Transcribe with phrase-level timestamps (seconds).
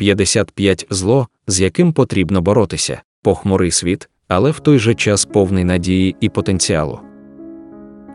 [0.00, 6.16] 55 зло, з яким потрібно боротися, похмурий світ, але в той же час повний надії
[6.20, 7.00] і потенціалу.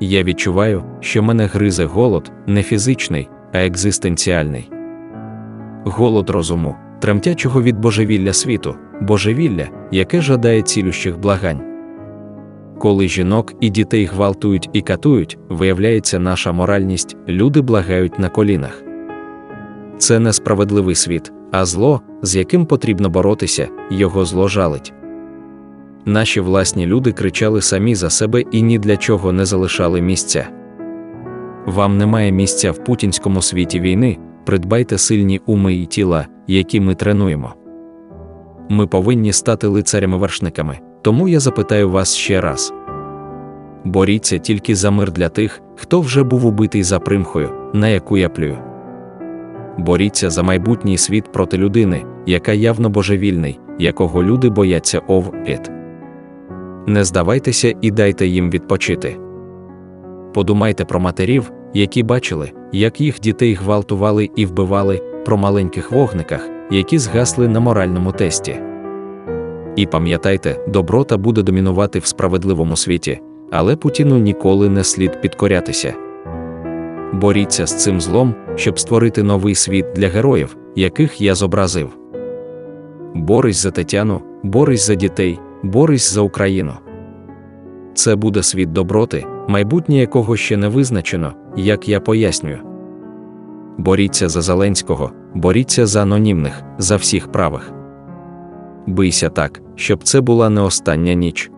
[0.00, 4.70] Я відчуваю, що мене гризе голод не фізичний, а екзистенціальний.
[5.84, 11.62] Голод розуму, тремтячого від божевілля світу, божевілля, яке жадає цілющих благань.
[12.78, 18.82] Коли жінок і дітей гвалтують і катують, виявляється наша моральність, люди благають на колінах.
[19.98, 24.92] Це несправедливий світ, а зло, з яким потрібно боротися, його зло жалить.
[26.04, 30.48] Наші власні люди кричали самі за себе і ні для чого не залишали місця.
[31.66, 37.54] Вам немає місця в путінському світі війни, придбайте сильні уми і тіла, які ми тренуємо.
[38.68, 42.72] Ми повинні стати лицарями-вершниками, тому я запитаю вас ще раз.
[43.84, 48.28] Боріться тільки за мир для тих, хто вже був убитий за примхою, на яку я
[48.28, 48.71] плюю.
[49.78, 55.70] Боріться за майбутній світ проти людини, яка явно божевільний, якого люди бояться ов ет.
[56.86, 59.16] Не здавайтеся і дайте їм відпочити.
[60.34, 66.98] Подумайте про матерів, які бачили, як їх дітей гвалтували і вбивали, про маленьких вогниках, які
[66.98, 68.56] згасли на моральному тесті.
[69.76, 73.20] І пам'ятайте, доброта буде домінувати в справедливому світі,
[73.50, 75.94] але Путіну ніколи не слід підкорятися.
[77.12, 81.96] Боріться з цим злом, щоб створити новий світ для героїв, яких я зобразив.
[83.14, 86.72] Борись за Тетяну, борись за дітей, борись за Україну.
[87.94, 92.58] Це буде світ доброти, майбутнє якого ще не визначено, як я пояснюю.
[93.78, 97.72] Боріться за Зеленського, боріться за анонімних, за всіх правих.
[98.86, 101.50] Бийся так, щоб це була не остання ніч.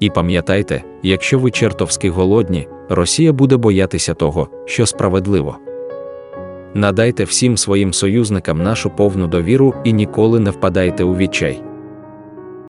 [0.00, 5.56] І пам'ятайте, якщо ви чертовськи голодні, Росія буде боятися того, що справедливо.
[6.74, 11.62] Надайте всім своїм союзникам нашу повну довіру і ніколи не впадайте у відчай.